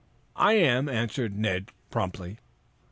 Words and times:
"I 0.39 0.53
am," 0.53 0.89
answered 0.89 1.37
Ned 1.37 1.69
promptly. 1.91 2.39